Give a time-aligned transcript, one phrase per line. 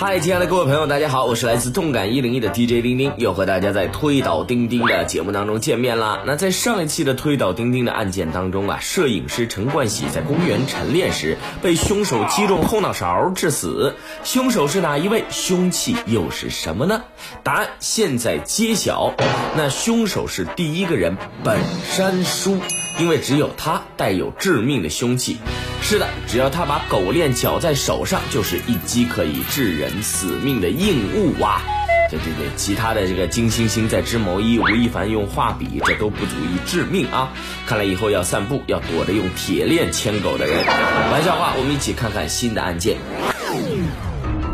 [0.00, 6.22] 嗨，亲爱的各位朋友，大家好，我是来自动感一零一的 DJ 丁丁，又和大家在推倒钉钉的节目当中见面啦。
[6.24, 13.94] 那在上一期的推倒钉钉的案件当中啊，摄影师陈冠希在公园晨练时被凶手击中后脑勺致死，
[14.24, 15.26] 凶手是哪一位？
[15.28, 17.02] 凶器又是什么呢？
[17.42, 19.12] 答案现在揭晓，
[19.54, 22.56] 那凶手是第一个人本山叔。
[22.98, 25.38] 因为只有他带有致命的凶器，
[25.82, 31.62] 是的，只要他把狗链绞在手上，就是一击可以致人死命的硬物啊！
[32.10, 37.32] 这这这，其他的这个金星星在织毛衣，吴亦凡用画笔，这都不足以致命啊！
[37.66, 40.66] 看来以后要散步要躲着用铁链牵狗的人。
[41.12, 42.96] 玩笑话，我们一起看看新的案件。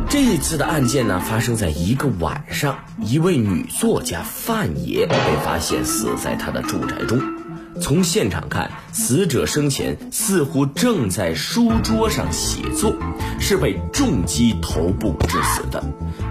[0.08, 7.20] 这一次的案件呢，发生在一个晚上，一位女作家范爷被发现死在她的住宅中。
[7.80, 12.94] 从现场看，死者生前似乎正在书桌上写作，
[13.38, 15.82] 是被重击头部致死的。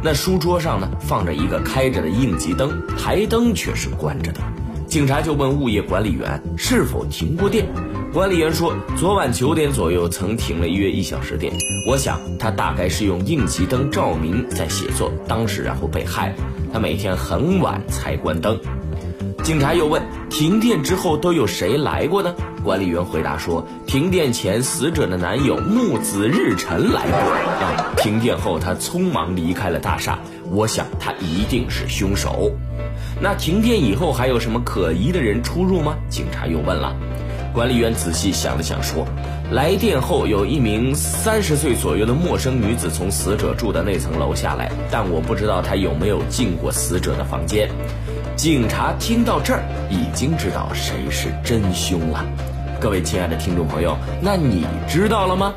[0.04, 4.42] 那书桌上呢，放着一个开着的应急灯，台灯却是关着的。
[4.88, 7.68] 警察就问物业管理员是否停过电，
[8.14, 11.54] 管理员说昨晚九点左右曾停了约一小时电。
[11.90, 16.36] 我想他大概是用应急灯照明在写作，当时然后被害。
[16.72, 18.60] 他每天很晚才关灯。
[19.46, 22.34] 警察又问：停电之后都有谁来过呢？
[22.64, 30.18] 管理员回答说：停电前死者的男友木子日晨来过，停电后他匆忙离开了大厦。
[30.50, 32.54] 我想他一定是凶手。
[33.22, 35.96] 那停电以后还有什么可疑的人出入吗？
[36.10, 36.96] 警察又问了。
[37.54, 39.06] 管理员仔细想了想说：
[39.52, 47.70] 来电后有一名三十岁左右的陌生女子从死者住的那层楼下来，但我不知道她有没有进过死者的房间。
[48.36, 52.26] 警察听到这儿，已经知道谁是真凶了。
[52.82, 55.56] 各位亲爱的听众朋友，那你知道了吗？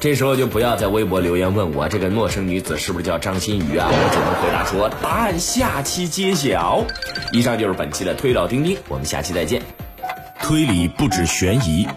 [0.00, 3.88] 这时候就不要在微博留言问我这个陌生女子是不是叫张馨予啊？
[3.90, 6.84] 我只能回答说，答案下期揭晓。
[7.32, 9.62] 以上就是本期的推导钉钉，我们下期再见。
[10.42, 11.88] 推理不止悬疑，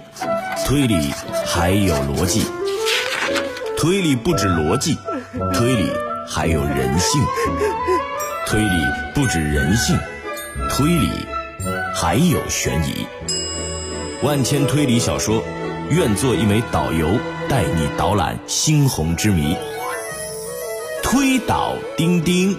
[0.66, 1.12] 推理
[1.46, 2.44] 还有逻辑；
[3.78, 4.96] 推理不止逻辑，
[5.54, 5.92] 推理
[6.28, 7.20] 还有人性；
[8.48, 9.98] 推理不止人性。
[10.68, 11.10] 推理
[11.96, 13.06] 还有悬疑，
[14.22, 15.44] 万千推理小说，
[15.90, 19.56] 愿做一枚导游，带你导览猩红之谜。
[21.04, 22.58] 推倒钉钉。